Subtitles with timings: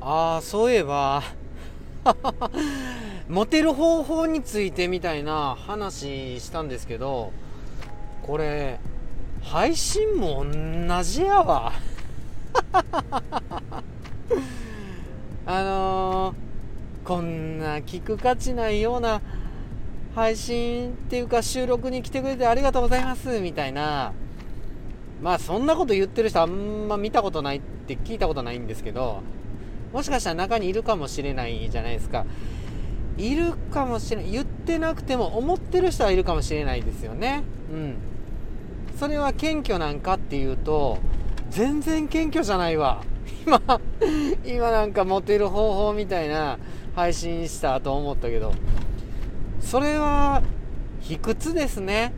[0.00, 1.22] ああそういえば。
[3.28, 7.32] モテる方法についてみたいな話したんですけど
[8.22, 8.80] これ
[9.42, 10.44] 配信も
[10.88, 11.72] 同じやわ。
[15.46, 19.22] あのー、こんな聞く価値ないような
[20.14, 24.12] 配信っていうか収録に来てくれてありがとうございますみたいな。
[25.22, 29.22] まあそんなこと言ってる人あんま見たことないって聞いたことないんですけど
[29.92, 32.26] もしかしたら中にいるかもしれないじゃないですか。
[33.16, 34.30] いるかもしれない。
[34.30, 37.42] 言ってなくても思ってる人はいるかもしれないですよね。
[37.72, 37.94] うん。
[38.98, 40.98] それは謙虚なんかっていうと
[41.50, 43.02] 全然謙虚じゃないわ。
[43.46, 43.60] 今
[44.44, 46.58] 今なんかモテる方法みたいな
[46.94, 48.52] 配信したと思ったけど。
[49.60, 50.42] それは
[51.00, 52.12] 卑屈ですね。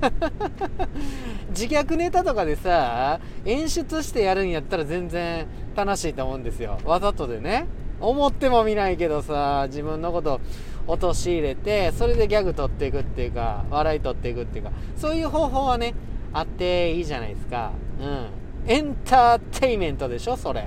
[1.50, 6.78] 自虐ネタとかでさ演出してやるんやったら全然楽しいと思うんですよ。
[6.84, 7.66] わざとでね。
[8.00, 10.40] 思ってもみないけどさ自分のこと
[10.86, 15.94] 陥れてそれでギャグ取っていくっていうか笑い取っていくっていうかそういう方法はね
[16.32, 17.72] あっていいじゃないですか。
[18.00, 18.26] うん。
[18.66, 20.64] エンターテイメントでしょそれ。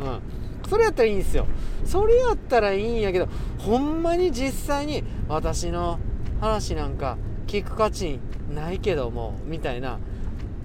[0.00, 0.20] うん。
[0.68, 1.46] それやったらいいんですよ。
[1.84, 5.98] それやったらいいんやけどほんまに実際に私の
[6.40, 8.20] 話なんか聞く価値
[8.54, 9.98] ないけどもみたいな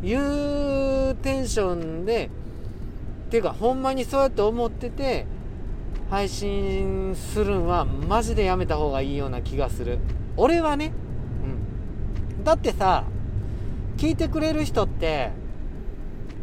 [0.03, 2.29] いうテンションで
[3.27, 5.25] っていうかほんまにそうやって思ってて
[6.09, 9.99] 配信するんはマジでやめた方がいいような気がする。
[10.37, 10.91] 俺はね
[12.37, 12.43] うん。
[12.43, 13.05] だってさ
[13.97, 15.31] 聞いてくれる人って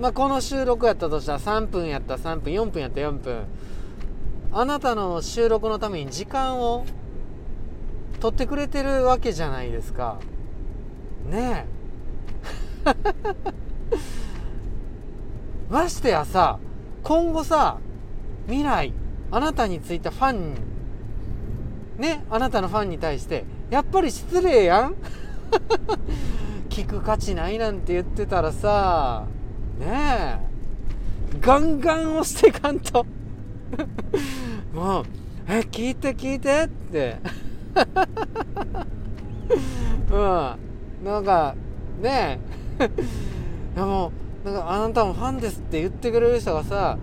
[0.01, 3.45] まあこの収録やったとしたら3分やった3分4分やった4分。
[4.53, 6.85] あなたの収録のために時間を
[8.19, 10.19] 取ってくれてるわけじゃないですか。
[11.29, 11.81] ねえ。
[15.71, 16.59] ましてやさ
[17.03, 17.79] 今後さ
[18.47, 18.93] 未来
[19.31, 20.55] あなたについたファン
[21.99, 24.95] ねあなたのファンに対してやっぱり失礼やん？
[26.71, 29.27] 聞く価値ないなんて言ってたらさ
[29.79, 30.39] ねえ。
[31.41, 33.07] ガンガン押していかんと。
[34.75, 35.05] もう
[35.47, 37.19] 「え聞いて聞いて」って。
[40.11, 40.57] うん。
[41.05, 41.55] なんか
[42.01, 42.41] ね
[42.79, 42.85] え。
[43.77, 44.13] いやも
[44.45, 46.99] うなんかあなたもファンですって言ってくれる人がさ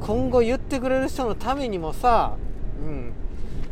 [0.00, 2.34] 今後言ってくれる人のためにもさ
[2.82, 3.12] うん。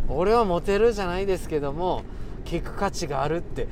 [0.09, 2.03] 俺はモテるじゃないですけども
[2.45, 3.69] 聞く価値があるって。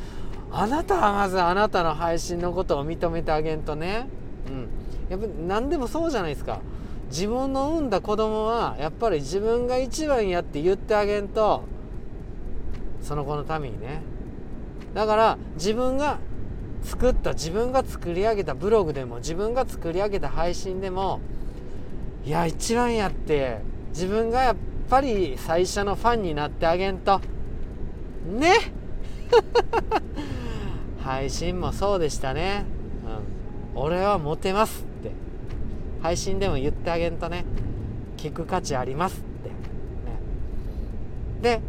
[0.53, 4.09] あなたはまずあなたの配信のことを認めてあげんとね。
[4.49, 4.69] うん。
[5.09, 6.61] やっぱ何でもそうじゃないですか。
[7.09, 11.65] 自分の産んだ子供はやっぱり自分が一番やって言ってあげんと
[13.03, 14.03] その子のためにね。
[14.95, 16.19] だから自分が
[16.83, 21.21] 作った自分が作り上げたブログでも自分が作り上げた配信でも
[22.25, 23.59] いや一番やって
[23.91, 24.57] 自分がやっ
[24.89, 27.21] ぱり最初のファンになってあげんと。
[28.27, 28.55] ね。
[31.01, 32.65] 配信もそうでしたね、
[33.75, 35.13] うん、俺はモテますって。
[36.03, 37.45] 配信でも言ってあげんとね。
[38.17, 39.55] 聞く価値ありますって、ね、
[41.41, 41.61] で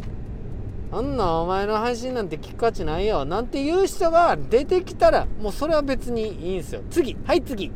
[0.92, 3.24] あんなお前の配信なんて聞く価値ないよ。
[3.24, 6.82] なんていう人が出てきたらもうそれは別にいいんですよ。
[6.90, 7.72] 次はい次。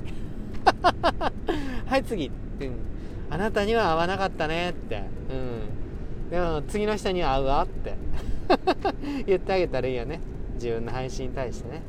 [1.86, 2.26] はい次。
[2.28, 2.70] って
[3.30, 5.02] あなたには合わなかったねって。
[5.30, 6.30] うん。
[6.30, 7.94] でも次の人には合うわって。
[9.26, 10.20] 言ってあげたらいいよね。
[10.56, 11.80] 自分の配信に対してね。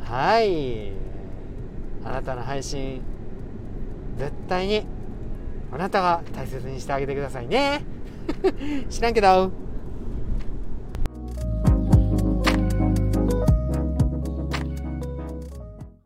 [0.00, 0.90] はい。
[2.04, 3.00] あなたの配信
[4.18, 4.84] 絶対に
[5.70, 7.82] あなたが大切にしてあげてくださいね。
[8.90, 9.65] 知らんけど。